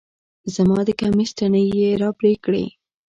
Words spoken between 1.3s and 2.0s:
تڼۍ يې